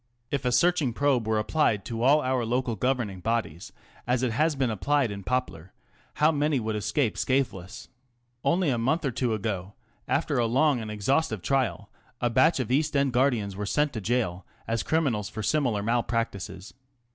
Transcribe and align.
If 0.31 0.45
a 0.45 0.51
searching 0.51 0.93
probe 0.93 1.27
were 1.27 1.37
applied 1.37 1.85
to 1.85 2.01
all 2.01 2.21
our 2.23 2.43
local 2.43 2.75
govern 2.75 3.11
ing 3.11 3.19
bodies, 3.19 3.71
as 4.07 4.23
it 4.23 4.31
has 4.31 4.55
been 4.55 4.71
applied 4.71 5.11
in 5.11 5.23
Poplar, 5.23 5.73
how 6.15 6.31
many 6.31 6.59
would 6.59 6.75
escape 6.75 7.19
scatheless? 7.19 7.87
Only 8.43 8.71
a 8.71 8.79
month 8.79 9.05
or 9.05 9.11
two 9.11 9.35
ago, 9.35 9.75
after 10.07 10.39
a 10.39 10.47
long 10.47 10.79
and 10.79 10.89
exhaustive 10.89 11.43
trial, 11.43 11.91
a 12.19 12.31
batch 12.31 12.59
of 12.59 12.71
East 12.71 12.97
End 12.97 13.13
guardians 13.13 13.55
were 13.55 13.67
sent 13.67 13.93
to 13.93 14.01
gaol 14.01 14.43
as 14.67 14.81
criminals 14.81 15.29
for 15.29 15.43
similar 15.43 15.83
malpractices. 15.83 16.73